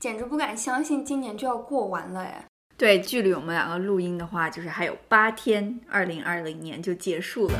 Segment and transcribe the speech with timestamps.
[0.00, 2.44] 简直不敢相信今年就要过完了哎。
[2.76, 7.58] 对，距离我们两个录音的话，就是还有八天，二零二零年就结束了。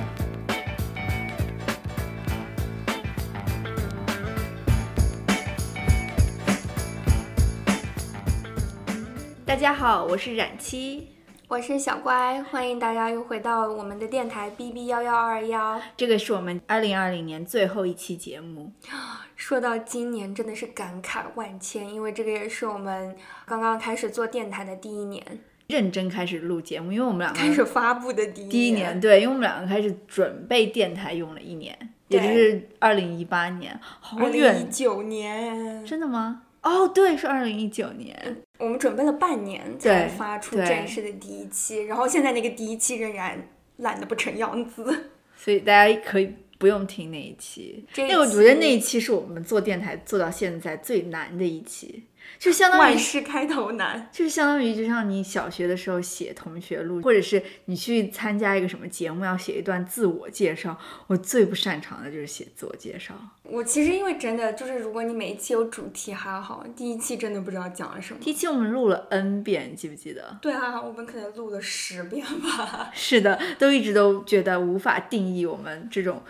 [9.45, 11.18] 大家好，我是冉七。
[11.49, 15.81] 我是小乖，欢迎大家又回到我们的电台 B B 幺幺二幺。
[15.97, 18.71] 这个是我们二零二零年最后一期节目。
[19.35, 23.17] 说到今年，真的是感慨万千，因为这个也是我们
[23.47, 25.25] 刚刚开始做电台的第一年，
[25.69, 31.75] 认真开始录节目，因为我们两个开始发布的第一第一年，对，因为我们两个开始准备电台用了一年，
[32.09, 36.43] 也就是二零一八年，好远，一九年，真的吗？
[36.63, 38.43] 哦，对，是二零一九年。
[38.59, 47.85] 我们准备了半年才发出正式的第一期，然后现在那个第一期仍然烂的不成样子， 所以大家可以不用听那一期。
[47.97, 52.05] 那我觉得那一期是我们做电台做到现在最难的一期。
[52.39, 60.79] 就相当于万事开头难，就是相当于就像你小学的时候写同学录，或者是你去参加一个什么节目要写一段自我介绍。
[61.09, 63.15] 我最不擅长的就是写自我介绍。
[63.43, 68.21] 我其实因为真的就是，如果你每一期有主题还好，第一期真的不知道讲了什么。
[68.21, 70.39] 第一期我们录了 N 遍，记不记得？
[70.41, 72.91] 对啊，我们可能录了十遍吧。
[72.95, 76.23] 是的，都一直都觉得无法定义我们这种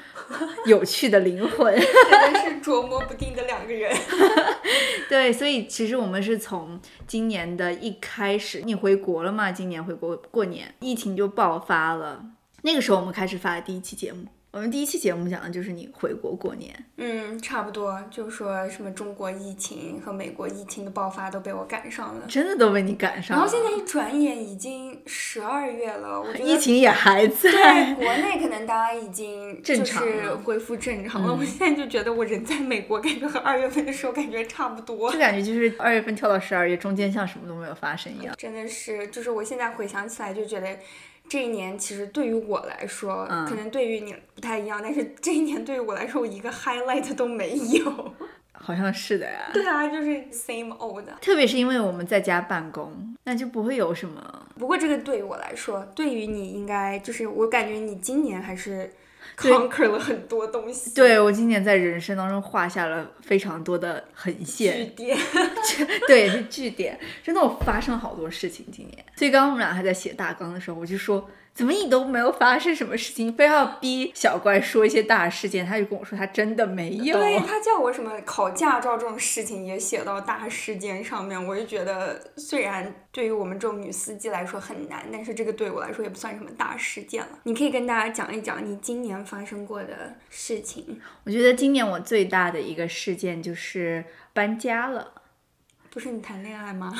[0.64, 3.94] 有趣的灵魂， 真的是琢磨不定的两个人。
[5.10, 5.87] 对，所以其实。
[5.88, 9.50] 其实我们是从今年的一开始，你回国了嘛？
[9.50, 12.22] 今年回国过年，疫情就爆发了。
[12.60, 14.26] 那个时候我们开始发第一期节目。
[14.50, 23.42] 我们第一期节目讲的就是你回国过年，嗯，差不多，就说什么中国疫情和美国疫情的爆发都被我赶上了，真的都被你赶上了。
[23.42, 27.50] 然后现在一转眼已经十二月了，我觉得疫情也还在。
[27.50, 31.34] 对，国内可能大家已经 就是恢复正常了。
[31.34, 38.34] 我现在就觉得我人在美国，感觉和二月份的时候感觉差不多，就感觉就是二月份跳到十二月中间像什么都没有发生一样。
[38.38, 40.68] 真的是，就是我现在回想起来就觉得。
[41.28, 48.14] 这一年其实对于我来说，可能对于你不太一样，但是 这一年对于我来说，我一个 highlight 都没有。
[48.52, 49.50] 好像是的呀。
[49.52, 51.04] 对啊，就是 same old。
[51.20, 54.46] 特别是因为我们在家办公，那就不会有什么。
[54.58, 58.90] 不过这个对于我来说，对于你应该就是我感觉你今年还是。
[59.38, 65.18] Conquer 了很多东西，对我今年在人生当中画下了非常多的横线，据点，
[66.08, 71.28] 对，是句点，真的我发生了好多事情今年，所以刚刚我们俩还在写大纲的时候，我就说。
[71.58, 75.66] 怎么你都没有发生什么事情，非要逼小怪说一些大事件？
[75.66, 77.18] 他就跟我说他真的没有。
[77.18, 87.40] 对他叫我什么考驾照这种事情也写到大事件上面，我就觉得虽然对于我们这种女司机来说很难，但是这个对我来说也不算什么大事件了。
[87.42, 91.00] 你可以跟大家讲一讲你今年发生过的事情。
[91.24, 95.14] 我觉得今年我最大的一个事件就是搬家了。
[95.98, 96.92] 不是你谈恋爱吗？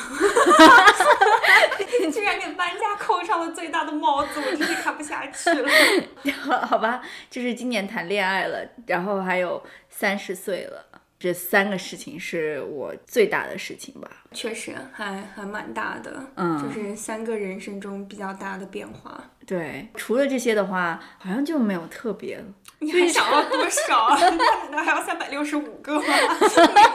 [2.01, 5.71] 你 居然给搬家扣上了最大的帽子，我真是看不下去了。
[6.67, 7.01] 好吧，
[7.31, 10.85] 就是今年谈恋爱了，然后还有三十岁了。
[11.19, 14.09] 这三个事情是我最大的事情吧？
[14.33, 19.23] 确实，还还蛮大的，嗯，就是三个人生中比较大的变化。
[19.45, 22.45] 对，除了这些的话，好像就没有特别。
[22.81, 24.11] 你还想要多少？
[24.71, 26.05] 难道还要三百六十五个吗？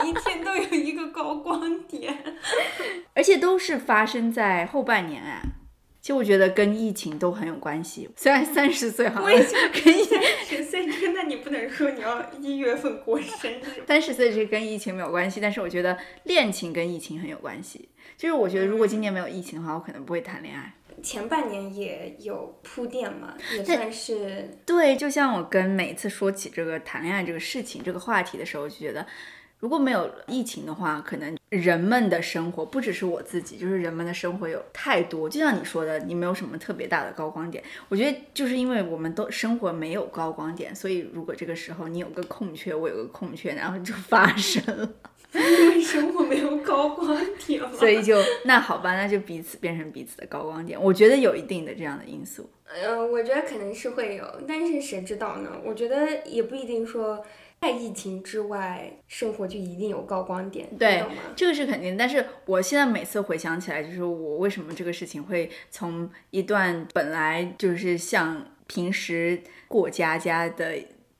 [0.04, 2.24] 每一天都有一个高光点，
[3.14, 5.42] 而且都是发生在后半年哎。
[6.00, 8.10] 其实我觉得跟疫情都很有关系。
[8.18, 9.72] 虽然三十岁哈，跟三
[11.10, 13.84] 那你不能说你要一月份过生日。
[13.88, 17.90] 三十岁这跟疫情没有关系，但是我觉得恋情跟疫情很有关系。
[18.16, 20.74] 就是我觉得如果今年没有疫情的话，我可能不会谈恋爱。
[21.02, 24.96] 前半年也有铺垫嘛，也算是对。
[24.96, 29.06] 就像我跟每次说起这个谈恋爱这个事情这个话题的时候，就觉得。
[29.64, 35.30] 如果没有疫情的话，可能人们的生活不只是我自己，就是人们的生活有太多。
[35.30, 37.64] 就像你说的，你没有什么特别大的高光点。
[37.88, 44.90] 我觉得就是因为我们都生活没有高光点，所以如果这个时候你有个空缺，我有个空缺，然后就发 生了。
[45.32, 45.42] 因
[45.72, 50.78] 为生活没有高光点所以就那好吧，那就彼此变成彼此的高光点。
[50.80, 52.50] 我觉得有一定的这样的因素。
[52.66, 55.50] 呃，我觉得可能是会有，但是谁知道呢？
[55.64, 57.24] 我觉得也不一定说。
[57.64, 61.02] 在疫情之外，生活就一定有高光点，对，
[61.34, 61.96] 这个是肯定。
[61.96, 70.76] 但是我现在每次回想起来，就是我为什么这个事情会从一段本来就是像平时过家家的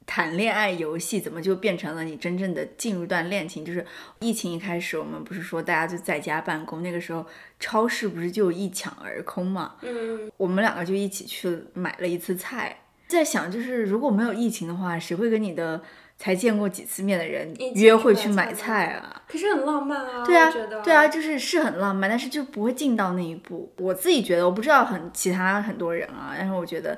[0.06, 3.64] 谈恋爱游戏，怎么就变成了你真正的进入段恋情？
[3.64, 3.86] 就是
[4.20, 7.26] 疫情一开始，我们不是说大家就在家办公，那个时候
[7.58, 9.76] 超市不是就一抢而空嘛？
[9.82, 12.80] 嗯，我们两个就一起去买了一次菜。
[13.08, 15.82] 在想，就是如果没有疫情的话，谁会跟你的
[16.18, 19.22] 才见过几次面的人约会去买菜啊。
[19.28, 20.52] 可是很浪漫啊，对啊
[20.84, 23.74] 对啊，就是是很浪漫，但是就不会进到那一步。
[23.78, 26.98] 我自己觉得，我不知道很其他很多人啊，但是我觉得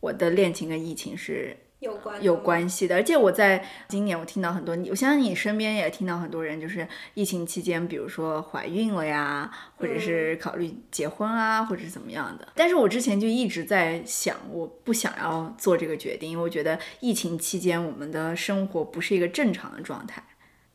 [0.00, 2.96] 我的恋情跟疫情是有关有关系的。
[2.96, 12.48] 而且我在今年我听到很多，我相信你身边也听到很多人，就是疫情期间，比如说怀孕了呀，或者嗯是考虑结婚啊，或者是怎么样的。
[12.54, 20.22] 但是我之前就一直在想，我不想要做这个决定，因为我觉得疫情期间我们的生活不是一个正常的状态。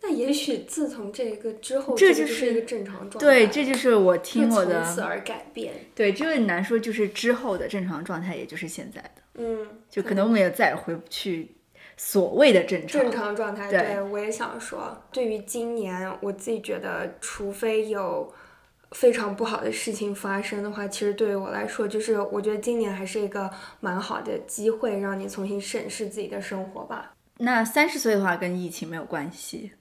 [0.01, 5.73] 那也许自从这个之后，这就是一个正常状态，对，这就是我听会我的从此而改变。
[5.94, 11.55] 对，这个很难说，就是之后的正常状态，也就是现在的，嗯，就可能我们也再也回不去
[11.95, 13.01] 所谓的正常。
[13.01, 13.69] 正常状态。
[13.69, 18.33] 对对我也想说，对于今年，我自己觉得，除非有
[18.91, 23.49] 非常不好的事情发生的话，其实对于我来说，就是我觉得今年还是一个
[23.79, 27.13] 蛮好的机会，让你重新审视自己的生活吧。
[27.37, 29.71] 那三十岁的话跟疫情没有关系，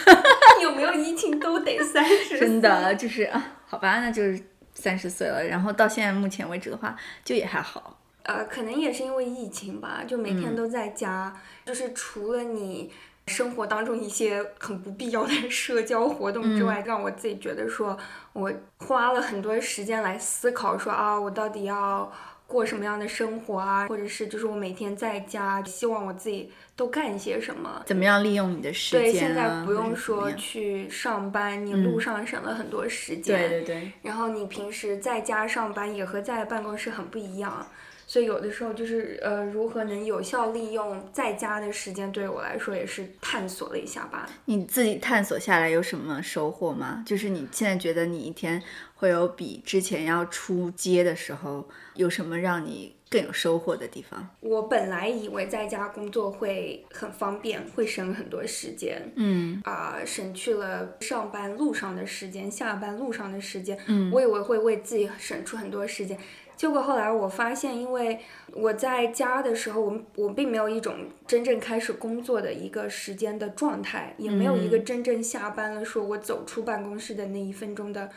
[0.62, 4.38] 有没有疫情都得三十，真的就是啊，好吧，那就是
[4.74, 6.94] 三十岁了，然后到现在目前为止的话，
[7.24, 7.97] 就也还好。
[8.28, 11.34] 呃，可能也是因为疫情吧，就每嗯天都在家，
[11.64, 12.92] 就是除了你
[13.26, 17.96] 生活当中一些很不必要的 社交活动之嗯外，让我自己觉得说，
[18.34, 22.12] 我花了很多时间来思考说啊，我到底要
[22.46, 27.82] 过什么样的生活啊，或者是就是我每天在家，希望我自己都干些什么。
[27.86, 29.62] 怎么样利用你的时间对，现在啊？
[29.64, 33.38] 不用说去上班，你路上省了很多时间。
[33.38, 37.66] 对对对，然后你平时在家上班也和在办公室很不一样，
[38.08, 44.26] 所以有的时候就是呃，如何能有效利用在家的时间，对我来说也是探索了一下吧。
[44.46, 47.04] 你自己探索下来有什么收获吗？
[47.06, 48.62] 就是你现在觉得你一天
[48.94, 54.26] 会有比之前要出街的时候有什么让你更有收获的地方？
[54.40, 66.18] 我本来以为在家工作会很方便，会省很多时间，嗯啊、省去了上班路上的时间，下班路上的时间，嗯我以为会为自己省出很多时间。
[66.58, 68.18] 结果后来我发现，因为
[68.52, 70.92] 我在家的时候，我我并没有一种
[71.24, 78.10] 真正开始工作的一个时间的状态，也没有一嗯个真正下班了，说我走出办公室的那一分钟的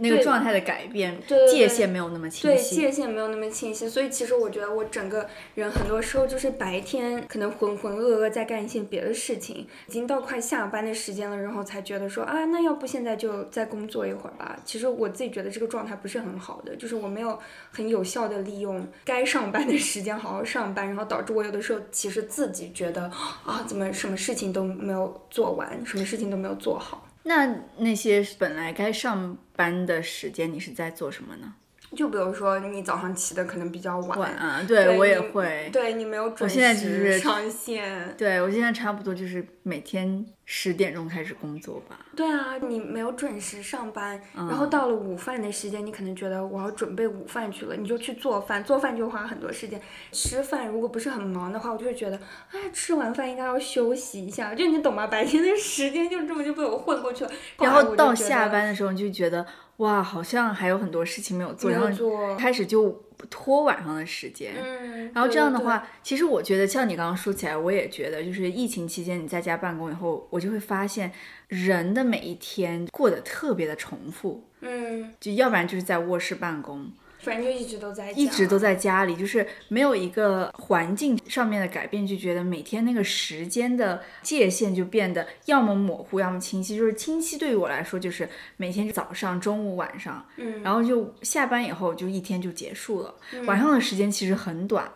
[0.00, 2.84] 那个状态的改变，对对对界限没有那么清晰对。
[2.84, 14.56] 界限没有那么清晰，所以其实我觉得我整个人很多时候就是白天可能浑浑噩噩在干一些别的事情，已经到快下班的时间了，然后才觉得说啊，那要不现在就再工作一会儿吧。
[14.64, 17.36] 其实我自己觉得这个状态不是很好的，就是我没有
[17.72, 23.10] 很有效的利用该上班的时间好好上班，然后导致我有的时候其实自己觉得
[23.44, 27.08] 啊，怎么什么事情都没有做完，什么事情都没有做好。
[27.24, 27.46] 那
[27.78, 31.54] 那些本来该上班的时间，你是在做什么呢？
[31.96, 35.70] 就比如说你早上起的可能比较晚，晚啊，对对我也你会。
[35.72, 38.14] 对你没有准现在就时是上线。
[38.16, 41.98] 对我现在差不多就是每天十点钟开始工作吧。
[42.14, 49.80] 对啊，你没有准时上班，嗯然后到了午饭的时间，你可能觉得我要准备午饭去了，你就去做饭，做饭就花很多时间。
[50.12, 52.18] 吃饭如果不是很忙的话，我就会觉得，
[52.52, 55.06] 哎，吃完饭应该要休息一下，就你懂吗？
[55.06, 57.30] 白天的时间就这么就被我混过去了。
[57.58, 59.46] 然后到下班的时候，你就觉得
[59.78, 64.54] 哇，好像还有很多事情没有做，然后，开始就拖晚上的时间。
[64.56, 71.12] 嗯，然后这样的话，其实我觉得像你刚刚说起来，我也觉得，就是疫情期间你在家办公以后，我就会发现
[71.46, 86.76] 人的每一天过得特别的重复，嗯，就要不然就是在卧室办公，反正就一直都在家，一直都在家里，就是没有一个环境上面的改变，就觉得每天那个时间的界限就变得要么模糊，要么清晰。
[86.76, 93.14] 就是清晰对于我来说，就是每天早上、中午、晚上，嗯，然后就下班以后就一天就结束了。
[93.46, 94.88] 晚上的时间其实很短，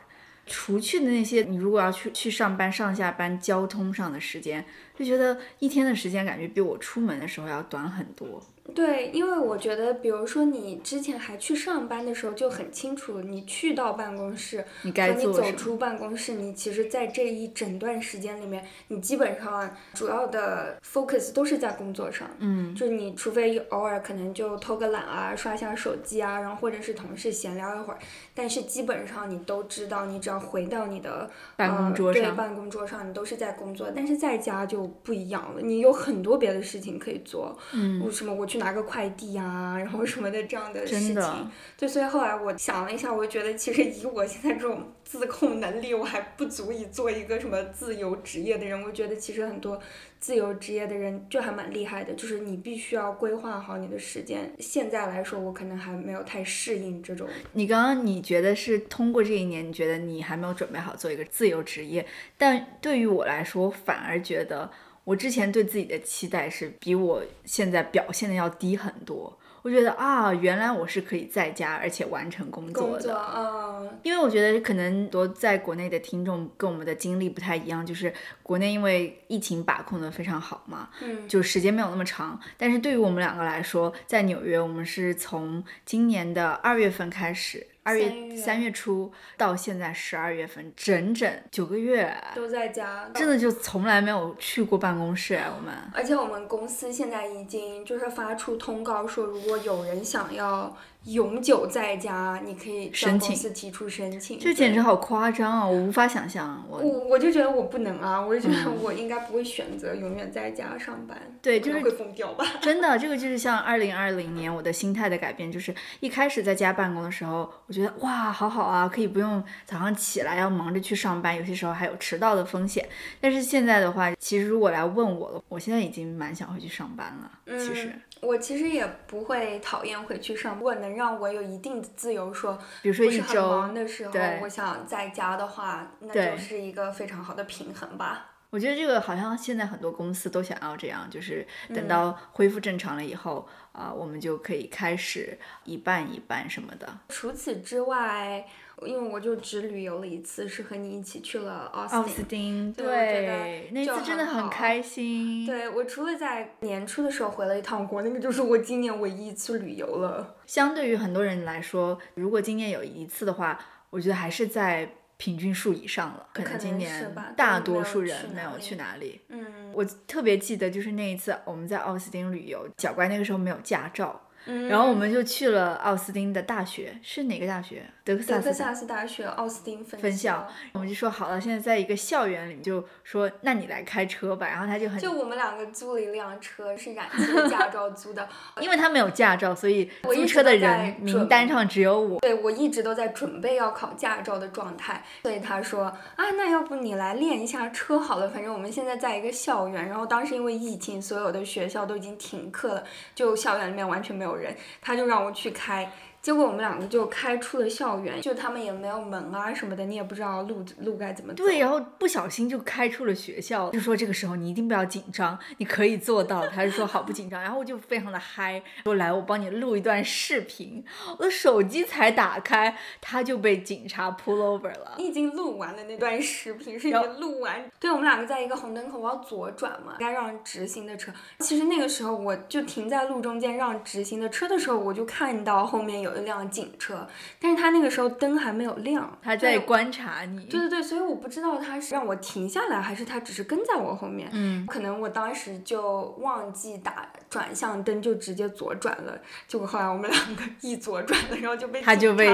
[0.47, 4.65] 除去的那些你如果要去去上班、上下班交通上的时间，
[4.99, 8.43] 就觉得一天的时间感觉比我出门的时候要短很多。
[8.75, 15.51] 对，因为我觉得，比如说你之前还去上班的时候，就很清楚，你去到办公室你该和你做什么？
[15.51, 22.31] 走出办公室，你其实，在这一整段时间里面，你基本上主要的 focus 都是在工作上。
[22.39, 27.99] 嗯，就你除非偶尔可能就偷个懒啊，刷下手机啊，然后或者是同事闲聊一会儿，
[28.33, 33.91] 但是基本上你都知道，你只要回到你的办公呃桌上对办公桌上，你都是在工作。
[33.95, 37.57] 但是在家就不一样了，你有很多别的事情可以做。
[37.73, 41.51] 嗯，什么我去拿个快递啊，然后什么的这样的事情。
[41.77, 48.83] 对，所以后来我想了一下，我觉得其实以我现在这种自控能力，我还不足以做一个什么自由职业的人。
[48.83, 49.79] 我觉得其实很多
[50.19, 54.51] 自由职业的人就还蛮厉害的，就是你必须要规划好你的时间。
[54.59, 57.29] 现在来说，我可能还没有太适应这种。
[57.53, 62.07] 你刚刚你觉得是通过这一年，你觉得你还没有准备好做一个自由职业，
[62.39, 64.71] 但对于我来说，反而觉得
[65.05, 69.39] 我之前对自己的期待是比我现在表现的要低很多。
[69.63, 73.17] 我觉得啊，原来我是可以在家而且完成工作的。
[73.35, 82.39] 嗯，因为我觉得可能多在国内的听众跟我们的经历不太一样，就是国内因为疫情把控的非常好嘛，嗯，就时间没有那么长。
[82.59, 87.67] 但是对于我们两个来说，在纽约，我们是从今年的二月份开始。
[87.83, 95.35] 二月三月初到现在十二月份，整整九个月都在家，真的就从来没有去过办公室。
[95.57, 100.77] 我们，而且我们公司现在已经就是发出通告说，如果有人想要。
[101.05, 104.39] 永久在家，你可以向公司提出申请。
[104.39, 105.67] 这简直好夸张啊！
[105.67, 106.65] 我无法想象。
[106.71, 108.21] 我我我就觉得我不能啊！
[108.21, 111.21] 我就觉得我应该不会选择永远在家上班。
[111.43, 112.45] 对，就是会疯掉吧。
[112.61, 122.89] 真的， 这个就是像二零二零年我的心态的改变，就是一开始在家办公的时候，我觉得哇，好好啊，可以不用早上起来要忙着去上班，有些时候还有迟到的风险。
[123.21, 127.59] 但是现在的话，其实如果来问我了，我现在已经蛮想回去上班了。
[127.59, 127.93] 其实。
[128.21, 138.29] 我其实也不会讨厌回去上班，如果能让我有一定的自由，说，比如说一周忙的时候，我想在家的话，那就是一个非常好的平衡吧。
[138.51, 146.99] 我觉得这个好像现在很多公司都想要这样，就是等到恢复正常了以后，啊，我们就可以开始一半一半什么的。
[147.09, 148.47] 除此之外。
[148.87, 155.47] 因为我就只旅游了一次，是和你一起去了奥斯奥斯汀，对，那次真的很开心。
[155.47, 160.37] 对我除了在年初的时候回了一趟国，那个就是我今年唯一一次旅游了。
[160.47, 163.59] 相对于很多人来说，如果今年有一次的话，
[163.91, 166.27] 我觉得还是在平均数以上了。
[166.33, 169.21] 可能今年大多数人没有去哪里。
[169.29, 174.21] 嗯，我特别记得就是那一次我们在奥斯汀旅游，小乖那个时候没有驾照。
[174.47, 177.85] 嗯，然后我们就去了奥斯汀的大学，是哪个大学？
[178.05, 180.49] 德克萨斯大学奥斯汀分校。
[180.73, 184.49] 我们就说好了，现在在一个校园里，就说那你来开车吧。
[184.49, 188.29] 然后他就很就我们两个租了一辆车，是燃气驾照租的。
[188.61, 192.19] 因为他没有驾照，所以租车的人名单上只有我。
[192.19, 195.05] 对，我一直都在准备要考驾照的状态。
[195.23, 198.29] 所以他说啊，那要不你来练一下车好了。
[198.29, 202.85] 反正我们现在在一个校园，然后当时因为疫情，所有的学校都已经停课了，
[203.15, 204.57] 就校园里面完全没有人。
[204.81, 205.91] 他就让我去开。
[206.23, 211.43] 结果我们两个就开出了校园，就他们也没有门啊什么的，你也不知道路路该怎么走。
[211.43, 216.47] 对，然后不小心就开出了学校，就说这个时候你一定不要紧张，你可以做到。
[216.47, 220.85] 他就说好不紧张， 然后我就非常的嗨，说来我帮你录一段视频。
[221.19, 224.95] 我的手机才打开，他就被警察 pull over 了。
[224.99, 227.69] 你已经录完了那段视频，是已经录完。
[227.81, 231.11] 对，我们两个在一个红灯口，我要左转嘛，该让直行的车。
[231.41, 236.12] 其实那个时候我就停在路中间让直行的车的时候，我就看到后面有。
[236.17, 237.07] 一辆警车，
[237.41, 240.45] 但是他那个时候灯还没有亮，他在观察你。
[240.45, 244.29] 对对对，所以我不知道他是让我停下来，还是他只是跟在我后面。
[244.33, 249.19] 嗯，可能我当时就忘记打转向灯，就直接左转了。
[249.47, 252.31] 结果后来我们两个一左转了，然后就被他就被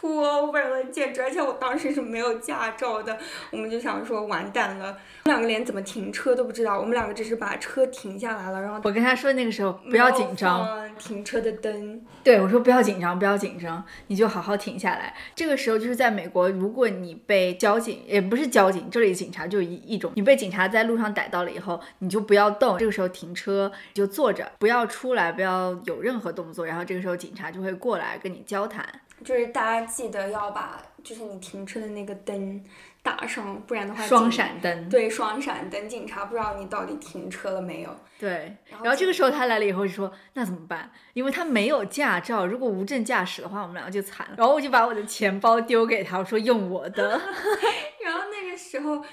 [0.00, 1.22] over 了，简直！
[1.22, 3.18] 而且我当时是没有驾照的，
[3.50, 6.78] 我们就想说完蛋了，我们两个连怎么停车都不知道。
[6.78, 10.66] 我们两个只是把车停下来了，然后我跟他说那个时候不要紧张，
[10.98, 12.00] 停车的灯。
[12.24, 13.32] 对我说不要紧张，不要。
[13.42, 15.12] 紧张，你就好好停下来。
[15.34, 22.78] 这个时候就是在美国，如果你被交警，也不是交警，这里警察就一一种，你被警察在路上逮到了以后，你就不要动。
[22.78, 26.64] 这个时候停车就坐着，不要出来，不要有任何动作。
[26.64, 28.86] 然后这个时候警察就会过来跟你交谈。
[29.24, 32.62] 就是大家记得要把，就是你停车的那个灯。
[33.02, 34.88] 打上，不然的话，双闪灯。
[34.88, 37.90] 对，双闪灯，警察不知道你到底停车了没有。
[38.18, 40.90] 对，然后这个时候他来了以后就说，那怎么办？
[41.12, 44.34] 因为他没有驾照，如果无证驾驶的话，我们两个就惨了。
[44.38, 47.10] 然后我就把我的钱包丢给他，我说用我的。
[48.04, 49.04] 然后那个时候。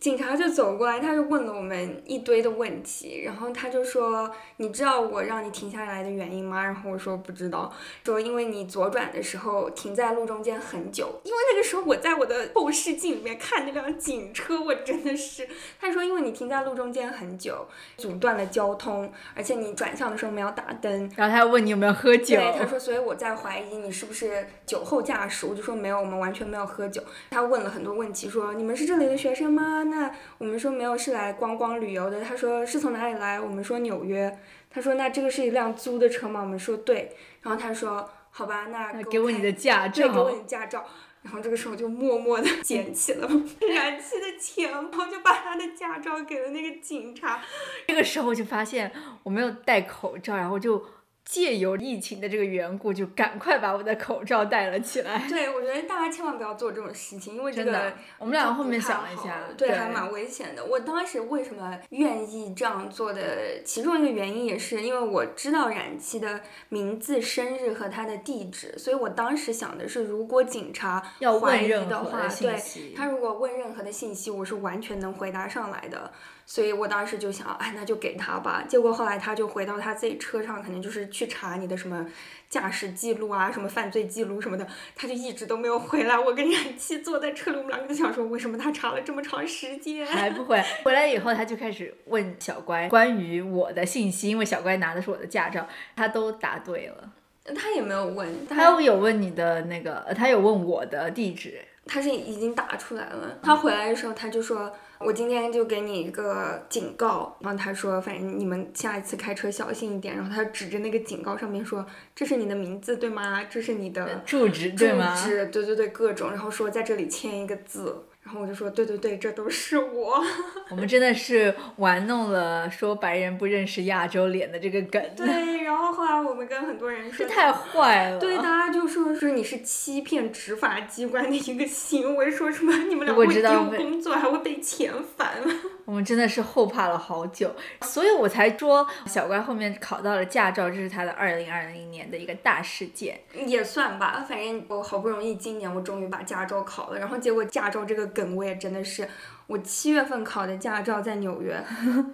[0.00, 7.70] 警察就走过来，他就问了我们一堆的问题，然后他就说：“你知道我让你停下来的原因吗？”然后我说：“不知道。”
[8.02, 15.46] 说：“因为你左转的时候停在路中间很久，因为那个时候我在我的后视镜里面看那辆警车，我真的是。”
[15.78, 20.90] 他说：“因为你停在路中间很久，阻断了交通，而且你转向的时候没有打灯。
[21.14, 22.36] ”然后他又问你有没有喝酒。
[22.36, 32.22] 对，他说：“所以我在怀疑你是不是酒后驾驶。”我就说：“没有，我们完全没有喝酒。”他问了很多问题，说：“你们是这里的学生吗？”那我们说没有，是来观光旅游的。
[32.22, 33.38] 他说是从哪里来？
[33.40, 34.38] 我们说纽约。
[34.70, 36.40] 他说那这个是一辆租的车吗？
[36.40, 37.14] 我们说对。
[37.42, 40.06] 然后他说好吧，那给我你的驾照。
[40.06, 40.86] 对，给我你驾照。
[41.22, 43.28] 然后这个时候就默默的捡起了
[43.68, 47.42] 燃气的钱包，就把他的驾照给了那个警察。
[47.86, 48.90] 这个时候就发现
[49.24, 50.82] 我没有戴口罩，然后就。
[51.24, 55.28] 借由疫情的这个缘故，就赶快把我的口罩戴了起来。
[55.28, 60.64] 对，我觉得大家千万不要做这种事情，因为这个我们俩后面想了一下，对，还蛮危险的。
[60.64, 72.60] 我当时为什么愿意这样做的，其中一个原因也是因为我知道冉七的名字、生日和他的地址，所以我当时想的是，如果警察要怀疑的话，对
[72.96, 76.10] 他如果问任何的信息，我是完全能回答上来的。
[76.50, 78.64] 所以我当时就想，哎，那就给他吧。
[78.66, 82.04] 结果后来他就回到他自己车上，肯定就是去查你的什么
[82.48, 84.66] 驾驶记录啊，什么犯罪记录什么的。
[84.96, 86.18] 他就一直都没有回来。
[86.18, 90.60] 我跟冉七坐在车里，我们两个就想说，为什么他查了这么长时间还不回？
[90.82, 95.64] 回来以后，他就开始问小乖关于我的信息，因为小乖拿的是我的驾照，
[95.94, 97.12] 他都答对了。
[97.54, 101.60] 他也没有问，他有问你的那个，他有问我的地址。
[101.86, 103.38] 他是已经打出来了。
[103.40, 113.44] 他回来的时候，他就说：“我今天就给你一个警告。”然后他说：“反正你们下一次开车小心一点。”然后他指着那个警告上面说：“这是你的名字对吗？
[113.44, 115.14] 这是你的住址对吗？
[115.16, 118.06] 住址对对对，各种。”然后说在这里签一个字。
[118.22, 120.22] 然后我就说，对对对，这都是我。
[120.68, 125.02] 我们真的是玩弄了说白人不认识亚洲脸的这个梗。
[125.16, 128.18] 对，然后后来我们跟很多人说，这太坏了。
[128.18, 135.30] 对，大家就说说你是欺骗执法机关的一个行为，说什么你们俩会丢工作，还会被遣返。
[135.86, 144.24] 我们真的是后怕了好久，所以我才说小乖后面考到了驾照，这是他的二零二零年的一个大事件，也算吧。
[144.28, 149.08] 反正我好不容易今年我终于把驾照考了，然后结果驾照这个梗我也真的是，
[149.50, 151.60] 我七月份考的驾照在纽约，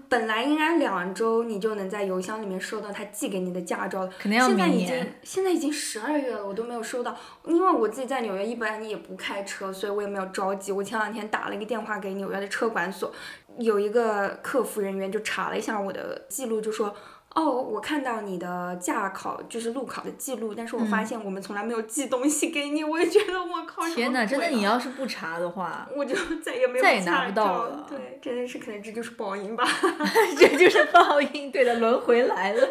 [0.08, 7.14] 本来应该两周你就能在邮箱里面收到他寄给你的驾照了，肯定要现在已经现在已经十二月了，我都没有收到，
[7.44, 10.72] 因为我自己在纽约一般也不开车，所以我也没有着急。
[10.72, 13.12] 我前两天打了一个电话给纽约的车管所。
[13.58, 16.94] 有一个客服人员就查了一下我的记录，就说
[17.36, 24.24] ：“哦，我看到你的驾考就是路考的记录，但是我发现我们从来没有寄东西给你。”我也觉得我靠，天哪！
[24.24, 27.86] 真的，你要是不查的话，我就 再也没有再也拿不到了。
[27.86, 29.64] 对，真的是可能这就是报应吧，
[30.38, 32.66] 这就是报应，对的，轮回来了。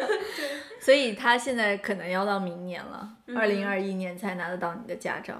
[0.80, 5.34] 所以他现在可能要到明年了，二零二一年才拿得到你的驾照。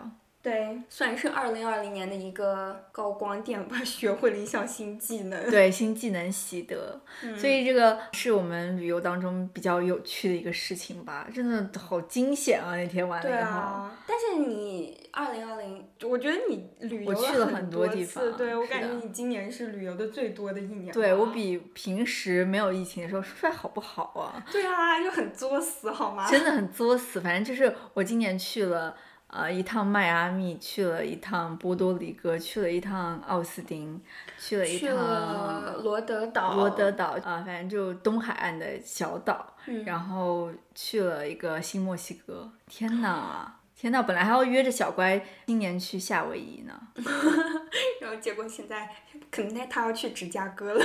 [0.47, 5.43] 对，算是二零二零年的一个高光点吧，学会了一项新技能。
[5.51, 7.01] 对，新技能习得，
[7.37, 12.77] 所以这个是我们旅游当中比较有趣的一个事情吧，真的好惊险啊！
[12.77, 13.41] 那天玩了以后。
[13.41, 20.95] 对啊，但是你二零二零，我觉得你旅游去了很多地方，对我感觉你今年是旅游的最多的一年。
[20.95, 24.47] 对我比平时没有疫情的时候说出来好不好啊？
[24.53, 26.31] 对啊，就很作死好吗？
[26.31, 28.97] 真的很作死，反正就是我今年去了。
[29.37, 34.01] 呃，一趟迈阿密，去了一趟波多黎各，去了一趟奥斯汀，
[34.39, 42.51] 去了一趟罗德岛，罗德岛啊，反正就东海岸的小岛，然后去了一个新墨西哥。
[42.67, 46.73] 天呐，天呐，本来还要约着小乖今年去夏威夷呢，
[48.01, 48.89] 然后结果现在
[49.31, 50.83] 可能他要去芝加哥了。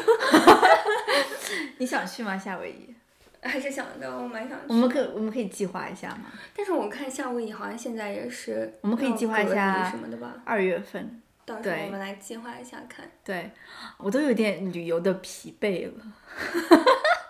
[1.79, 2.37] 你想去吗？
[2.37, 2.93] 夏威夷？
[3.41, 4.65] 还是想的，我蛮想去。
[4.69, 6.31] 我们可我们可以计划一下吗？
[6.55, 8.71] 但是我看夏威夷好像现在也是。
[8.81, 10.35] 我们可以计划一下什么的吧？
[10.45, 11.21] 二月份。
[11.43, 13.09] 到时候我们来计划一下看。
[13.23, 13.49] 对，
[13.97, 16.03] 我都有点旅游的疲惫了。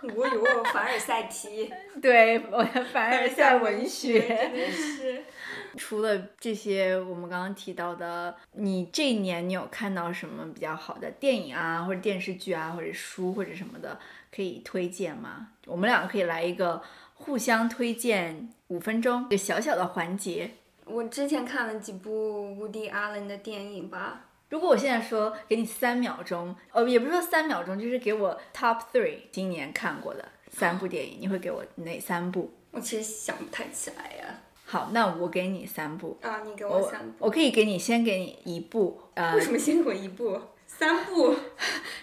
[0.16, 1.72] 我有凡尔赛题。
[2.02, 4.20] 对，我的凡尔赛文学。
[4.20, 5.24] 真的是。
[5.78, 13.98] 除了这些，我们刚刚提到的，你这一年你有看到什么比较好的电影啊，或者电视剧啊，或者书或者什么的？
[14.34, 15.50] 可以推荐吗？
[15.66, 16.82] 我们两个可以来一个
[17.14, 20.52] 互相推荐五分钟，一个小小的环节。
[20.86, 24.26] 我之前看了几部 Woody Allen 的电影吧。
[24.50, 32.52] 如果我现在说给你三秒钟，呃，也不是说三秒钟，就是给我 Top three 今年看过的三部电影，你会给我哪三部？
[32.72, 34.42] 我其实想不太起来呀。
[34.66, 36.18] 好，那我给你三部。
[36.22, 37.14] 啊，你给我三部。
[37.20, 39.02] 我可以给你先给你一部。
[39.14, 40.40] 呃，为什么先给我一部？
[40.82, 41.36] 三部。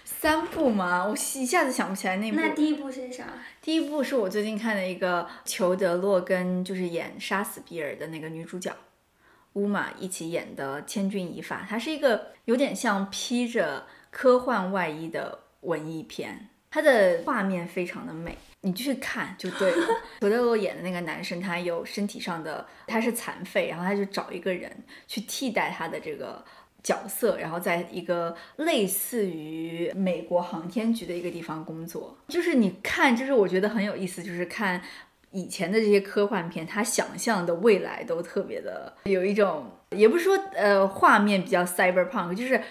[0.05, 1.05] 三部吗？
[1.05, 2.37] 我一下子想不起来那部。
[2.37, 3.25] 那第一部是啥？
[3.61, 8.73] 第一部是我最近看的一个裘德洛跟就是演杀死比尔的那个女主角
[9.53, 19.87] 乌玛一起演的《千钧一发》，它是一个有点像披着科幻外衣的文艺片，它的画面非常的美，你去看就对了。
[20.21, 24.71] 裘德洛演的那个男生，他有身体上的他是残废，然后他就找一个人
[25.05, 26.45] 去替代他的这个。
[26.83, 34.81] 角色，然后在一个类似于美国航天局的一个地方工作，就是你看，就是我觉得很有意思，就是看
[35.31, 42.61] 以前的这些科幻片，他想象的未来都特别的有一种，也不是说呃画面比较 cyberpunk，就是。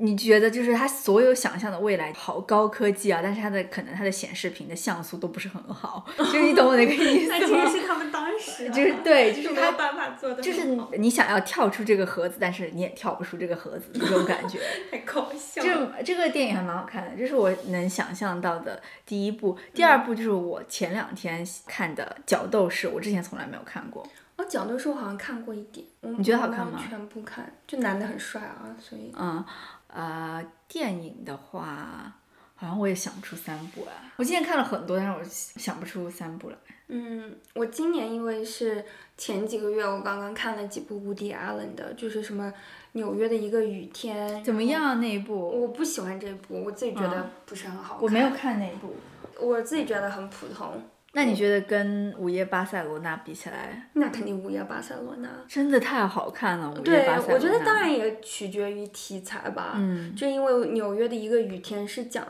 [0.00, 7.36] 你觉得就是他所有想象的未来好高科技啊，但是它的可能它的显示屏的像素都不是很好，就是你懂我那个意思吗？
[7.40, 10.64] 那其实是他们当时 就是对， 就是没有办法做的，就是
[10.98, 14.60] 你想要跳出这个盒子，但是你也跳不出这个盒子，这种感觉。
[14.90, 15.62] 太搞笑。
[15.62, 19.58] 这这个电影还蛮好看的，这是我能想象到的第一部。
[19.74, 24.06] 第二部就是我前两天看的《角斗士》，我之前从来没有看过。
[24.36, 25.84] 哦，角斗士我好像看过一点。
[26.00, 26.80] 你觉得好看吗？
[26.88, 29.12] 全部看，就男的很帅啊，所以。
[29.18, 29.44] 嗯。
[29.88, 32.12] 呃，电影的话，
[32.54, 33.92] 好像我也想不出三部啊。
[34.16, 36.56] 我今年看了很多，但是我想不出三部来。
[36.88, 38.84] 嗯，我今年因为是
[39.16, 42.52] 前几个月，我刚刚看了几部 Woody Allen 的，就是什么
[42.92, 44.42] 纽约的一个雨天。
[44.42, 45.34] 怎么样那一部？
[45.34, 48.02] 我不喜欢这部，我自己觉得不是很好看。
[48.02, 48.94] 我没有看那一部，
[49.38, 50.82] 我自己觉得很普通。
[51.18, 53.88] 那你觉得跟《午夜巴塞罗那》比起来？
[53.94, 56.72] 那肯定《午夜巴塞罗那》真的太好看了。
[56.84, 59.72] 对，我觉得当然也取决于题材吧。
[59.74, 62.24] 嗯，就因为纽约的一个雨天是讲。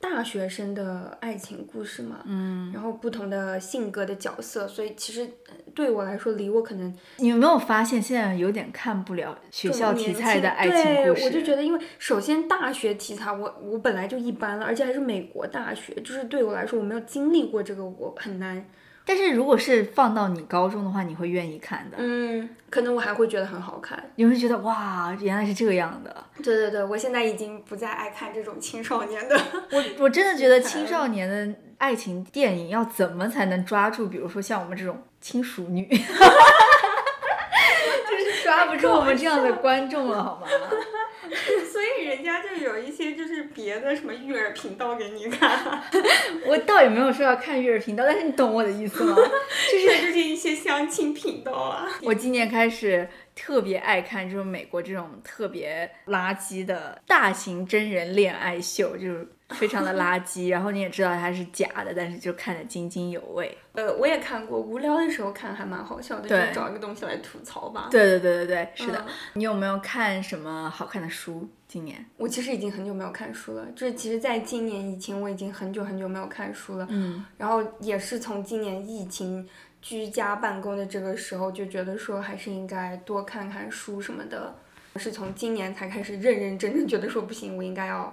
[0.00, 5.28] 大学生的爱情故事嘛，嗯，然后不同的性格的角色，所以其实
[5.74, 11.24] 对我来说，离我可能你有没有发现现在有点看不了学校题材的爱情故事？
[11.24, 18.64] 我就觉得，因为首先大学题材我我本来就一般了，而且还是美国大学，就是对我来说我没有经历过这个，我很难。
[19.04, 21.96] 但是如果是放到你高中的话，你会愿意看的。
[21.98, 23.98] 嗯，可能我还会觉得很好看。
[24.16, 26.14] 你会觉得哇，原来是这样的。
[26.42, 29.34] 对对对，我现在已经不再爱看这种青少年的。
[29.72, 34.06] 我我真的觉得 青少年的爱情电影要怎么才能抓住？
[34.06, 35.88] 比如说像我们这种轻熟女，
[38.66, 40.46] 就是抓不住我们这样的观众了，好吗？
[41.70, 45.82] 所以人家就有一些就是别的什么育儿频道给你看，
[46.46, 49.14] 我倒也没有说要看育儿频道，但是你懂我的意思吗？
[49.70, 51.86] 就是就是一些相亲频道啊。
[52.02, 59.28] 我今年开始特别爱看这种美国这种特别垃圾的大型真人恋爱秀，就是。
[59.50, 63.56] 非常的垃圾，然后你也知道它是假的，但是就看得津津有味。
[63.72, 67.88] 呃，我也看过，无聊的时候看还蛮好笑的，就找一个东西来吐槽吧。
[67.90, 69.06] 对对对对对，是的。
[69.32, 71.48] 你有没有看什么好看的书？
[71.66, 76.86] 今年我其实已经很久没有看书了，就是其实在今年疫情我已经很久很久没有看书了。
[76.90, 77.24] 嗯。
[77.38, 79.48] 然后也是从今年疫情
[79.80, 84.54] 居家办公的这个时候，就觉得说还是应该多看看书什么的。
[84.96, 88.12] 是从今年才开始认认真真觉得说不行，我应该要。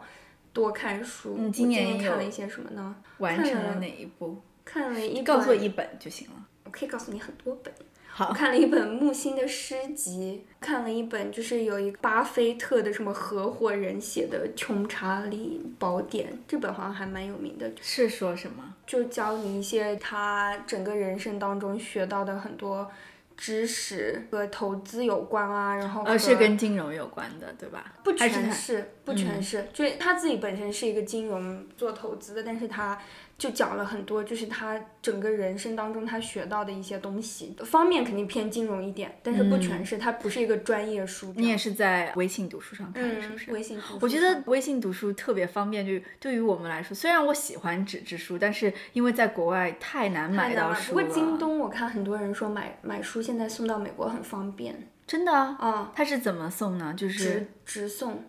[0.56, 1.36] 多看书。
[1.38, 2.96] 你今年看了一些什么呢？
[3.18, 4.42] 完成了哪一部？
[4.64, 5.22] 看了一。
[5.22, 6.36] 告诉我一本就行了。
[6.64, 7.74] 我可以告诉你很多本。
[8.08, 8.32] 好。
[8.32, 17.70] 看了一本木心的诗集，看了一本就是有一个巴菲特的什么合伙人写的《穷查理宝典》，这本好像还蛮有名的。
[17.82, 18.76] 是说什么？
[18.88, 22.90] 就教你一些他整个人生当中学到的很多。
[23.38, 27.94] 知识和投资有关啊，然后呃是跟金融有关的，对吧？
[28.04, 33.00] 不全是，不全是，就他自己本身是一个金融做投资的，但是他。
[33.38, 41.34] 就讲了很多，就是他整个人生当中他学到的一些东西，方面肯定偏金融一点，但是不全是，它不是一个专业书。
[41.36, 43.52] 你也是在微信读书上看的，是不是？
[43.52, 44.00] 微信读书。
[44.02, 51.04] 我觉得微信读书特别方便，就对于我们来说，虽然我喜欢纸质书，但是因为在国外太难买到书了。
[51.04, 54.88] 不过京东，我看很多人说买买书现在送到美国很方便。
[55.06, 55.34] 真的？
[55.34, 55.92] 啊。
[55.94, 56.94] 它是怎么送呢？
[56.96, 58.24] 就是直直送。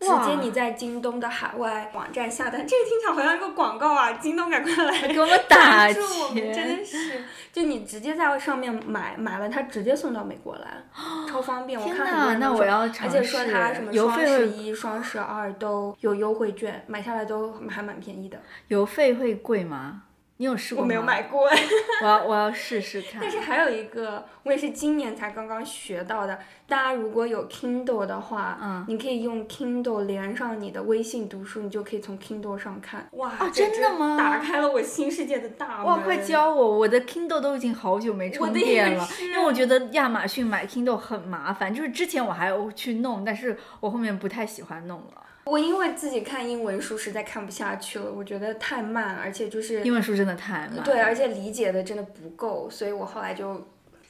[0.00, 4.12] 直接你在京东的海外网站下单，这个听起来好像一个广告啊！
[4.12, 10.82] 京东赶快来 给我们 打钱，真的是，就你直接在上面买买了，它直接送到美国来，
[11.28, 11.80] 超方便。
[11.80, 18.40] 我看很多人那我要而且说它什么双十一、双十二都有优惠券，买下来都还蛮便宜的。
[18.68, 20.02] 邮费会贵吗？
[20.38, 20.84] 你有试过吗？
[20.84, 21.48] 我没有买过。
[22.02, 23.20] 我要我要试试看。
[23.20, 26.38] 但是还有一个，我也是今年才刚刚学到的。
[26.66, 33.08] 大家如果有 Kindle 的话，嗯，你可以用 Kindle 连上你的微信读书，你就可以从 Kindle 上看。
[33.12, 34.16] 哇，真的吗？
[34.16, 35.86] 打开了我新世界的大门。
[35.86, 36.78] 哇，快教我！
[36.78, 41.74] 我的 Kindle 都已经好久没充电了，因为我觉得亚马逊买 Kindle 很麻烦。
[41.74, 45.22] 就是之前我还要去弄，但是我后面不太喜欢弄了。
[45.48, 50.82] 我因为自己看英文书实在看不下去了，我觉得太慢，而且就是英文书真的太慢。
[50.84, 53.66] 对，而且理解的真的不够，所以我后来就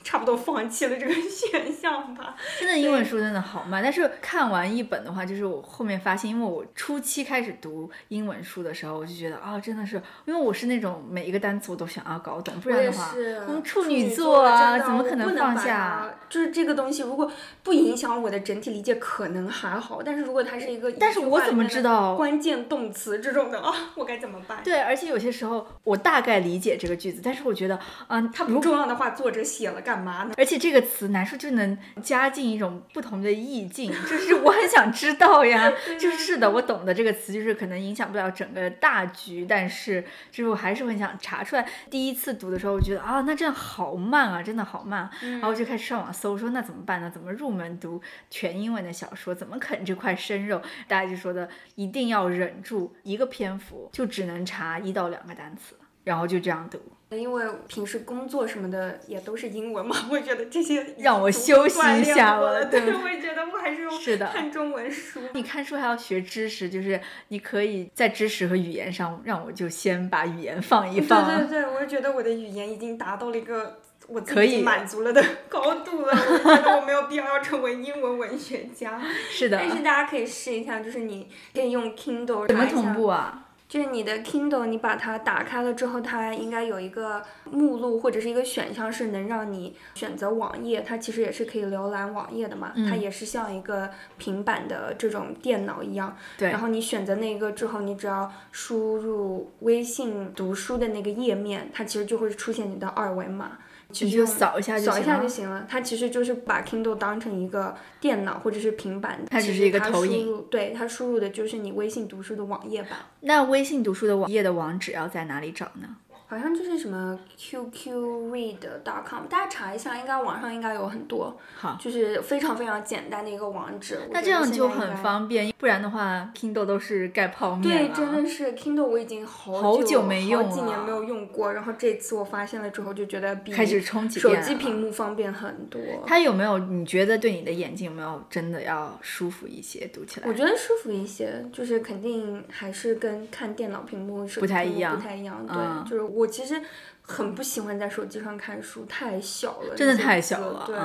[0.08, 2.34] 差不多放弃了这个选项吧。
[2.58, 13.12] 真的英文书真的好慢，但是看完一本的话，就是我后面发现，因为我初期开始读英文书的时候，我就觉得啊，真的是，因为我是那种每一个单词我都想要搞懂，不然的话，
[13.46, 16.10] 我们处女座啊，怎么可能放下？
[16.30, 17.30] 就是这个东西，如果
[17.62, 20.02] 不影响我的整体理解，可能还好。
[20.02, 23.74] 但是如果它是一个，但是我怎么知道关键动词这种的啊？
[23.94, 24.62] 我该怎么办？
[24.64, 30.30] 对，而且有些时候我大概理解这个句子，但是我觉得，嗯，它不重要的话，作者写了干嘛呢？
[30.36, 35.72] 而且这个词难说就能加进一种不同的意境， 就是我很想知道呀。
[35.98, 41.68] 就是是的，我懂得这个词就是可能影响不了整个大局，但是就是我还是很想查出来。
[41.90, 45.10] 第一次读的时候，我觉得啊，那这样好慢啊，真的好慢。
[45.20, 47.10] 然后我就开始上网搜，说那怎么办呢？
[47.10, 49.34] 怎么入门读全英文的小说？
[49.34, 50.60] 怎么啃这块生肉？
[50.86, 56.80] 大家就说的一定要忍住一个篇幅，就只能查一到两个单词，然后就这样读。
[57.10, 62.66] 因为平时工作什么的也都是英文嘛， 我觉得这些让我休息一下了。
[62.66, 65.20] 对， 我也觉得我还是是的，看中文书。
[65.32, 71.24] 你看书还要学知识，就是你可以在知识和语言上，让我就先把语言放一放。
[71.24, 76.12] 对对对，我觉得我的语言已经达到了一个我自己满足了的高度了。
[76.12, 79.00] 我觉得我没有必要要成为英文文学家。
[79.30, 79.56] 是的。
[79.58, 83.46] 但是大家可以试一下，就是你可以用 Kindle 怎么同步啊？
[83.68, 90.80] 就是你的 Kindle，你把它打开了之后，它应该有一个目录或者是一个选项，是能让你选择网页。
[90.80, 96.16] 它其实也是可以浏览网页的嘛，它也是像一个平板的这种电脑一样。
[96.38, 96.50] 对。
[96.50, 103.58] 然后你选择那个之后，你只要输入微信读书的那个页面，它其实就会出现你的二维码。
[103.90, 104.96] 你就扫一下就行了。
[104.96, 105.66] 扫一下就行了。
[105.68, 110.44] 它其实就是把 Kindle 当成一个电脑或者是平板，它只是一个投影。
[110.50, 112.92] 对，它输入的就是你微信读书的网页版。
[113.20, 115.96] 那微信读书的网页的网址要在哪里找呢？
[116.28, 121.34] 好像就是什么 QQread.com，大家查一下，应该网上应该有很多。
[121.56, 123.98] 好，就是非常非常简单的一个网址。
[124.10, 131.54] 那这样就很方便，不然的话，Kindle 都是盖泡面对，真的是 Kindle，我已经好久没用了，好几年没有用过。
[131.54, 135.80] 然后这次我发现了之后，就觉得比开始充几手机屏幕方便很多。
[136.06, 136.58] 它有没有？
[136.58, 139.88] 你觉得对你的眼睛有没有真的要舒服一些？
[139.94, 140.28] 读起来？
[140.28, 145.46] 我觉得舒服一些，就是肯定还是跟看电脑屏幕是不太一样，不太一样。
[145.46, 145.56] 对，
[145.90, 146.17] 就是。
[146.18, 146.60] 我其实
[147.02, 150.64] 很不喜欢在手机上看书，太小了，真的太小了。
[150.66, 150.76] 对，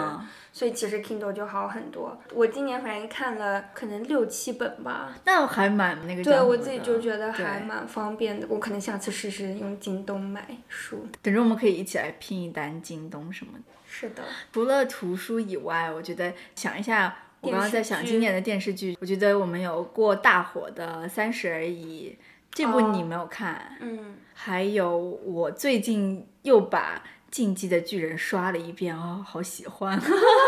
[0.54, 2.18] 所以其实 Kindle 就好很多。
[2.34, 6.24] 我今年反正看了可能六七本吧，那还蛮那个。
[6.24, 8.46] 对我自己就觉得还蛮方便的。
[8.50, 11.06] 我可能下次试试用京东买书。
[11.22, 13.64] 等着我们可以一起来拼一单京东什么的。
[13.86, 14.24] 是的。
[14.52, 22.18] 除了图书以外，我觉得想一下，我刚刚在想今年的电视剧，我觉得我们有过大火的《三十而已》。
[22.54, 26.96] 这部你没有看，嗯，还有我最近又把
[27.32, 30.00] 《进击的巨人》刷了一遍哦，好喜欢，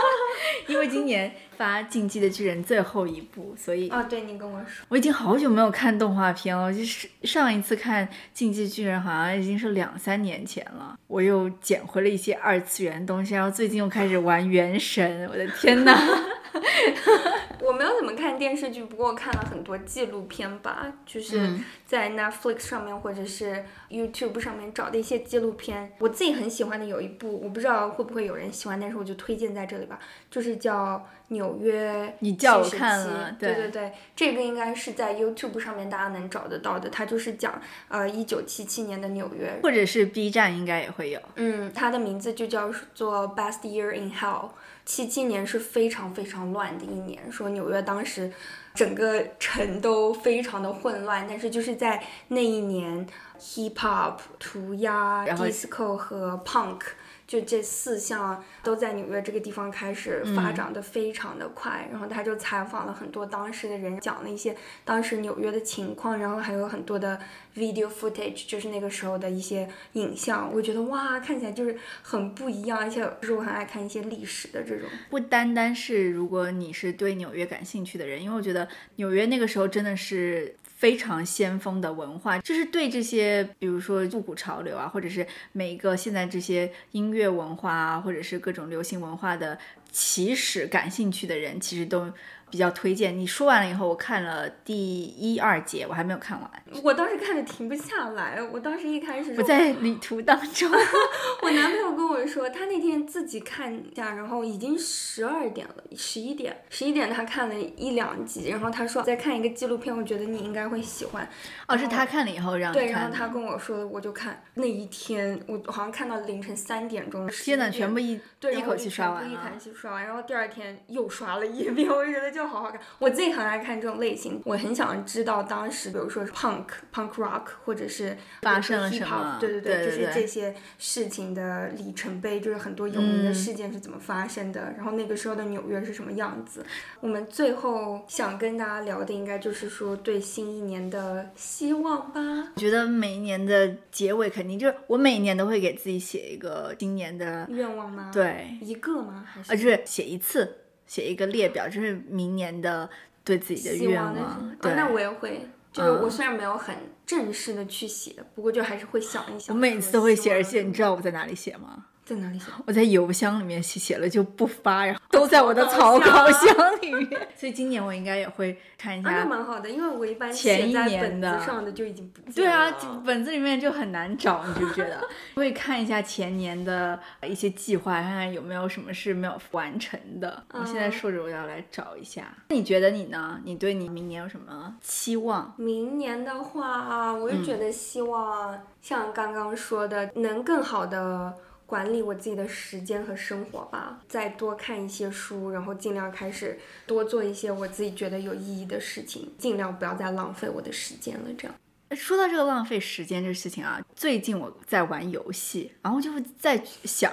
[0.68, 15.92] 因为今年发《进击的巨人》最后一部，所以哦，对你跟我说，我已经好久没有看动画片了，就是上一次看《进击巨人》好像已经是两三年前了，我又捡回了一些二次元东西，然后最近又开始玩《原神》，我的天呐！
[17.66, 25.92] 我没有怎么看电视剧，不过我看了很多纪录片吧，就是在 Netflix 上面或者是 YouTube 上面找的一些纪录片。
[25.98, 30.00] 我自己很喜欢的有一部，我不知道会不会有人喜欢，但是我就推荐在这里吧，
[30.30, 30.98] 就是叫
[31.30, 41.20] 《纽约你叫我看了，对对对，这个应该是在 YouTube 上面大家能找得到的，它就是讲呃一九七七年的纽约，或者是 B 站应该也会有。
[41.36, 44.50] 嗯，它的名字就叫做 Best Year in Hell。
[44.86, 48.32] 七七年是非常非常乱的一年，说纽约当时
[48.74, 53.06] 整个城都非常的混乱，但是就是在那一年
[53.40, 56.82] ，hip hop、涂鸦、disco 和 punk。
[57.28, 67.20] 就这四项都在纽约这个地方开始发展的非常的快，然后他就采访了很多当时的人，讲了一些当时纽约的情况，然后还有很多的
[67.56, 74.88] video footage，就是那个时候的一些影像，我觉得哇，看起来就是很不一样，而且就是我很爱看一些历史的这种。
[75.10, 80.56] 不单单是如果你是对纽约感兴趣的人，因为我觉得纽约那个时候真的是。
[80.76, 89.58] 非常先锋的文化，就是对这些，比如说复古潮流啊，或者是每一个现在这些音乐文化啊，或者是各种流行文化的
[89.92, 92.14] 起始感兴趣的人，其实都。
[92.56, 93.20] 比较推荐。
[93.20, 96.50] 你说完了以后，我看了第一二节，我还没有看完。
[96.82, 100.72] 我当时看的停不下来，我当时一开始我在旅途当中，
[101.44, 111.28] 我男朋友跟我说，他那天自己看一下，然后已经十二点了，十一点，十一点他看了一两集，然后他说再看一个纪录片，我觉得你应该会喜欢。
[111.68, 117.28] 哦，是他看了以后让你对，然后他跟我说的，我就看那一天，我好像看到凌晨三点钟。
[117.28, 119.36] 天呐，全部一对，一口气刷完一。
[119.36, 122.80] 口气刷完，然后第二天又刷了一遍， 我就觉得就好好看。
[123.00, 136.66] 我自己很爱看这种类型，我很想知道当时，比如说是 punk、punk rock，或者是发生了什么对对就是对对对这些事情的里程碑，就是很多有名的嗯事件是怎么发生的，然后那个时候的纽约是什么样子。
[137.00, 142.22] 我们最后想跟大家聊的，应该就是说对新一年的希望吧。
[142.56, 149.26] 我觉得每一年的结尾肯定就是我每年都会给自己写一个今年的，愿望吗？，对，一个吗？
[149.26, 152.90] 还是啊，就是写一次，写一个列表，就是明年的
[153.24, 154.74] 对自己的愿望对。
[154.76, 159.56] 那我也会，就是嗯我虽然没有很正式的去写，不过就还是会想一想。
[159.56, 161.86] 我每次都会写，而且你你知道我在哪里写吗？
[162.06, 162.46] 在哪里写？
[162.68, 167.28] 我在邮箱里面写写了就不发，然后都在我的草草稿稿箱箱 里面。
[167.36, 169.26] 所以今年我应该也会看一啊，那下。
[169.26, 172.72] 蛮好的，因为我一般前一年的上的就已经不见对啊，
[173.04, 175.02] 本子里面就很难找，你就觉得
[175.36, 180.44] 会看一下前年的一些计划，看看有没有什么是没有完成的。
[180.54, 182.24] 我现在嗯说着我要来找一下。
[182.50, 183.40] 那你觉得你呢？
[183.44, 185.54] 你对你明年有什么期望？
[185.58, 191.34] 明年的话，我就嗯觉得希望像刚刚说的，能更好的
[191.66, 201.26] 管理我自己的时间和生活吧，再多看一些书，然后尽量开始多做一些我自己觉得有意义的事情，尽量不要再浪费我的时间了。
[201.38, 201.56] 这样，
[201.92, 207.12] 说到这个浪费时间这个事情啊，最近我在玩游戏，然后就会在想，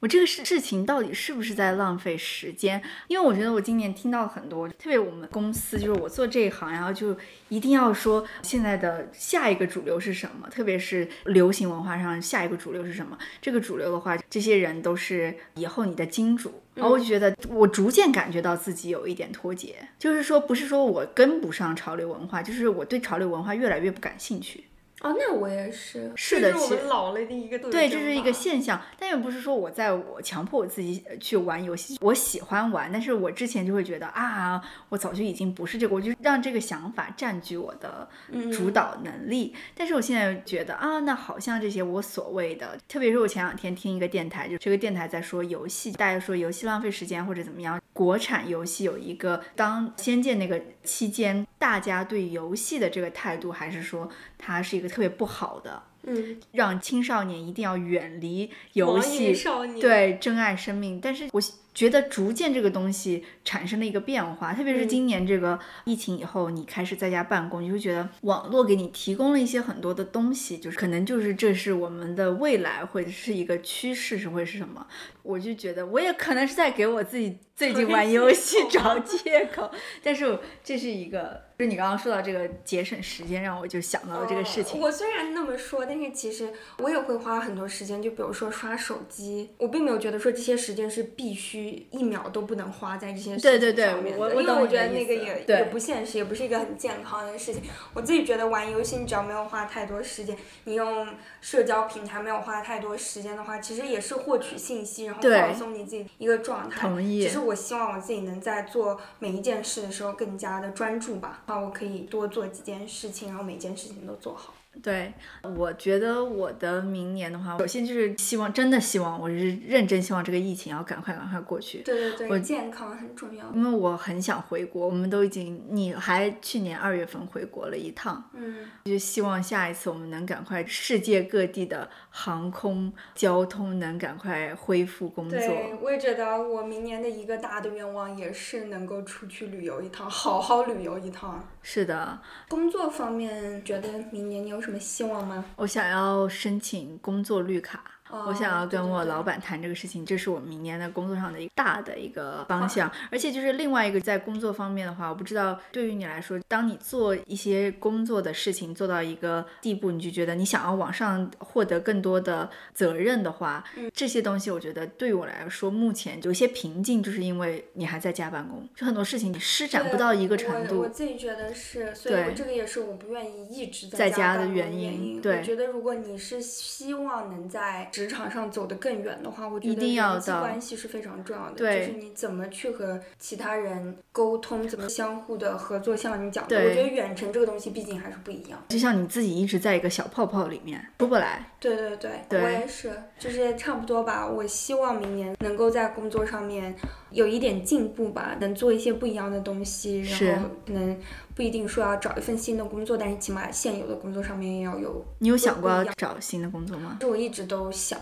[0.00, 2.80] 我这个事事情到底是不是在浪费时间？
[3.08, 7.16] 因为我觉得我今年听到很多，特别我们公司就是我做这一行，然后就
[7.48, 13.18] 一定要说现在的下一个主流是什么，特别是流行文化上下一个主流是什么。
[13.42, 16.62] 这个主流的话，这些人都是以后你的金主。
[16.74, 24.62] 然后我就觉得，我逐渐感觉到自己有一点脱节，就是说，不是说我跟不上潮流文化，就是我对潮流文化越来越不感兴趣。
[25.00, 38.52] 哦，那我也是，是的其这是我们老了的一个特对，这是一个现象，但又不是说我在我强迫我自己呃去玩游戏，我喜欢玩，但是我之前就会觉得啊，我早就已经不是这个，我就让这个想法占据我的嗯。
[38.58, 39.54] 主导能力。
[39.74, 54.08] 但是我现在觉得啊，那好像这些我所谓的，特别是我前两天听一个电台，就这个电台在说游戏，大家说游戏浪费时间或者怎么样，国产游戏有一个当《仙剑》那个期间，大家对游戏的这个态度还是说
[54.38, 55.82] 它是一个特别不好的。
[56.04, 61.00] 嗯，让青少年一定要远离游戏，少年，对，珍爱生命。
[61.00, 61.40] 但是我
[61.74, 74.86] 觉得逐渐这个东西产生了一个变化，特别是嗯今年这个疫情以后，你开始在家办公，你会觉得网络给你提供了一些很多的东西，就是可能就是这是我们的未来，或者是一个趋势，是会是什么？
[75.22, 79.70] 我就觉得我也可能是在给我自己最近玩游戏找借口，
[80.02, 84.80] 但是这是一个，就是你刚刚说到这个节省时间，让我就想到了这个事情。
[84.80, 97.60] 哦我虽然那么说，但是其实我也会花很多时间，就比如说刷手机，我并没有觉得说这些时间是必须一秒都不能花在这些事情对对对上面的我我因为我觉得那个也也不现实，也不是一个很健康的事情。
[97.92, 101.08] 我自己觉得玩游戏，你只要没有花太多时间，你用
[101.40, 106.82] 社交平台没有花太多时间的话，其实也是获取信息，然后放松你自己一个状态。
[106.82, 114.52] 同意其实我希望我自己能在做每一件事的时候更加的专注吧，啊，我可以多做几件事情，然后每件事情都做好。
[114.82, 115.12] 对，
[115.56, 123.46] 我觉得我的明年的话，首先就是希望，真的希望，我是认真希望这个疫情要赶快赶快过去，对对对，健康很重要。
[123.54, 135.38] 因为我很想回国，我们都已经，你还去年二月份回国了一趟，嗯，就希望下一次我们能赶快世界各地的航空交通能赶快恢复工作。
[135.38, 141.46] 对，我也觉得我明年的一个大的愿望也是能够出去旅游一趟，好好旅游一趟。
[141.62, 145.42] 是的，工作方面，觉得明年你有什么什么希望吗？
[145.56, 147.82] 我想要申请工作绿卡。
[148.10, 149.38] 我想要跟我老板。
[149.40, 152.90] 谈这个事情，这是我明年的工作上的一个大的一个方向。
[153.10, 170.80] 而且就是另外一个在工作方面的话，我不知道对于你来说，当你做一些工作的事情做到一个地步，你就觉得你想要往上获得更多的责任的话，这些东西我觉得对于我来说，目前有些瓶颈，就是因为你还在家办公，就很多事情你施展不到一个程度。
[170.80, 170.88] 我。
[170.88, 175.20] 自己觉得是，所以对我这个也是我不愿意一直在家的原因因。
[175.20, 181.56] 对我觉得如果你是希望能在职场上走得更远的话，我觉得人际关系是非常重要的。
[181.56, 185.96] 对就是你怎么去和其他人沟通，怎么相互的合作。
[185.96, 188.64] 像你讲的，我觉得远程这个东西毕竟还是不一样。
[188.68, 191.50] 就像你自己一直在一个小泡泡里面出不来。
[191.58, 194.24] 对对对，对我也是，就是差不多吧。
[194.24, 196.72] 我希望明年能够在工作上面
[197.10, 200.96] 有一点进步吧，能做一些不一样的东西，然后能
[201.38, 205.06] 不一定说要找一份新的工作，但是起码现有的工作上面也要有。
[205.20, 206.96] 你有想过要找新的工作吗？
[206.98, 207.96] 这我一直都想，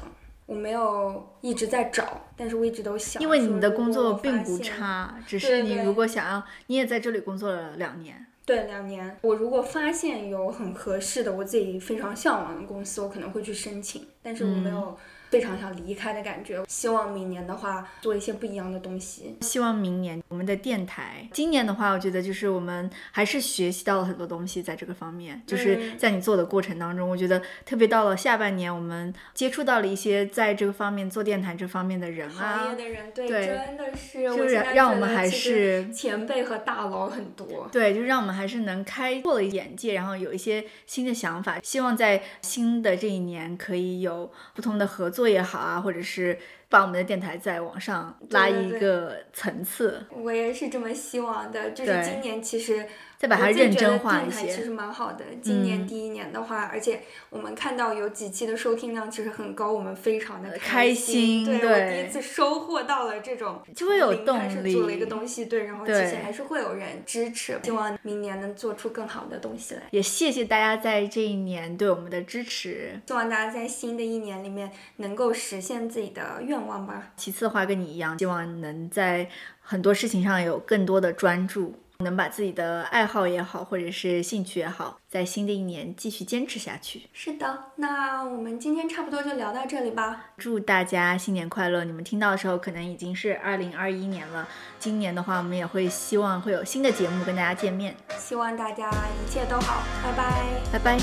[0.47, 3.23] 我没有一直在找，但是我一直都想。
[3.23, 9.19] 因为你的工作并不差，只是你如果想要，你也在这里工作了两年，对，两年。
[9.21, 14.97] 我如果发现有很合适的，我自己非常向往的公司，我可能会去申请，但是我没嗯有
[15.31, 16.65] 非常想离开的感觉。
[16.69, 19.37] 希望明年的话，做一些不一样的东西。
[19.41, 37.69] 希望明年我们的电台，今年的话，我觉得就是我们还是学习到了很多东西，在这个方面，就是嗯在你做的过程当中，我觉得特别到了下半年，我们接触到了一些在这个方面做电台这方面的人行啊业，的人，对，对真的是，就是让我们还是前辈和大佬很多。
[37.73, 41.59] 对，就让我们还是能开阔了眼界，然后有一些新的想法。
[41.63, 46.37] 希望在新的这一年可以有不同的合作也好啊，或者是
[46.69, 52.85] 把我们的电台再往上拉一个层次，我也是这么希望的，就是今年其实
[53.17, 54.49] 再把它认真化一些。
[54.49, 55.25] 其实蛮好的。
[55.41, 61.45] 今年嗯第一年的话，而且我们看到有几期的收听量其实很高，我们非常的开心。
[61.45, 67.59] 心对我第一次收获到了这种，就会有零开始动力做了一个东西，对，然后其对实还是会有人支持。
[67.63, 69.83] 希望明年能做出更好的东西来。
[69.93, 73.01] 也谢谢大家在这一年对我们的支持。
[73.07, 77.13] 希望大家在新的一年里面能够实现自己的愿望吧。
[77.17, 79.29] 其次的话，跟你一样，希望能在
[79.61, 87.03] 很多事情上有更多的专注，能把自己的爱好也好，或者是兴趣也好，在新的一年继续坚持下去。
[87.13, 90.27] 是的，那我们今天差不多就聊到这里吧。
[90.37, 91.85] 祝大家新年快乐！
[91.85, 94.47] 你们听到的时候，可能已经是二零二一年了。
[94.79, 97.97] 今年的话，我们也会希望会有新的节目跟大家见面。
[98.19, 100.45] 希望大家一切都好，拜拜。
[100.73, 100.99] 拜拜。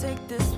[0.00, 0.52] Take this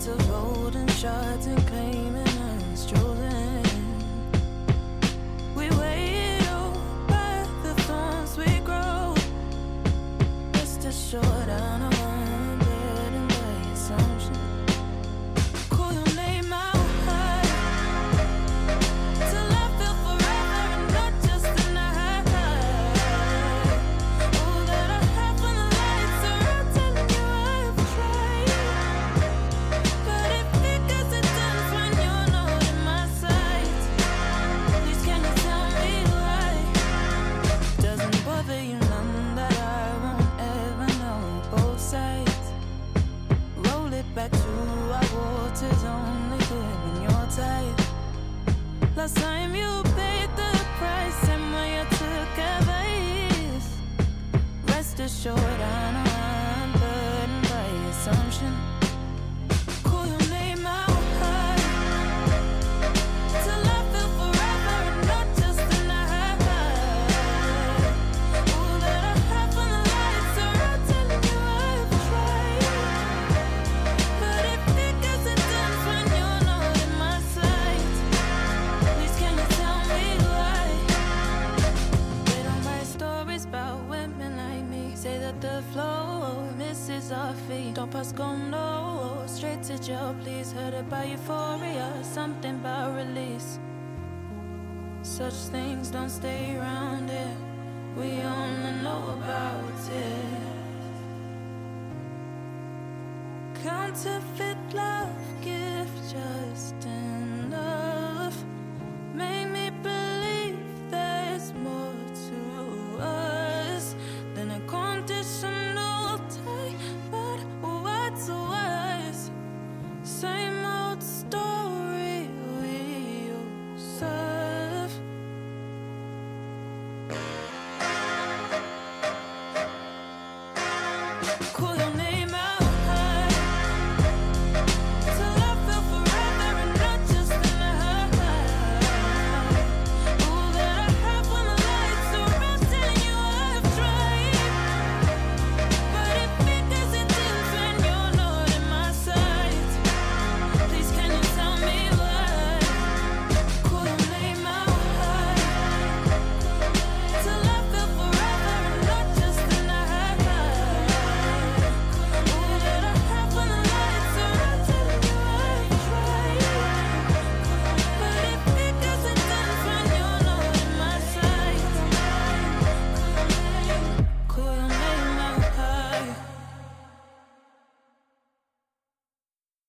[0.00, 3.62] Habits of holding shots and claiming us chosen.
[5.54, 6.40] We wait
[7.06, 9.14] by the thorns we grow.